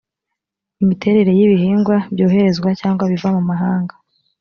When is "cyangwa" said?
2.79-3.03